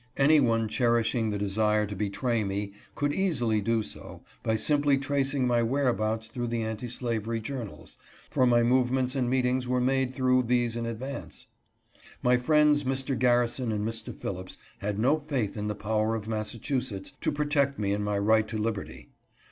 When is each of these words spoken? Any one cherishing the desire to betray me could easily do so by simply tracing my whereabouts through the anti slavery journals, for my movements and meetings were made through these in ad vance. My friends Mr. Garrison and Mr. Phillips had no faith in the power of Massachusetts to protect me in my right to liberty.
Any 0.17 0.39
one 0.39 0.67
cherishing 0.67 1.29
the 1.29 1.37
desire 1.37 1.85
to 1.85 1.95
betray 1.95 2.43
me 2.43 2.73
could 2.95 3.13
easily 3.13 3.61
do 3.61 3.83
so 3.83 4.23
by 4.41 4.55
simply 4.55 4.97
tracing 4.97 5.45
my 5.45 5.61
whereabouts 5.61 6.27
through 6.27 6.47
the 6.47 6.63
anti 6.63 6.87
slavery 6.87 7.39
journals, 7.39 7.97
for 8.31 8.47
my 8.47 8.63
movements 8.63 9.13
and 9.15 9.29
meetings 9.29 9.67
were 9.67 9.79
made 9.79 10.11
through 10.11 10.41
these 10.41 10.75
in 10.75 10.87
ad 10.87 10.97
vance. 11.01 11.45
My 12.23 12.37
friends 12.37 12.83
Mr. 12.83 13.15
Garrison 13.15 13.71
and 13.71 13.87
Mr. 13.87 14.11
Phillips 14.11 14.57
had 14.79 14.97
no 14.97 15.19
faith 15.19 15.55
in 15.55 15.67
the 15.67 15.75
power 15.75 16.15
of 16.15 16.27
Massachusetts 16.27 17.13
to 17.21 17.31
protect 17.31 17.77
me 17.77 17.91
in 17.93 18.03
my 18.03 18.17
right 18.17 18.47
to 18.47 18.57
liberty. 18.57 19.11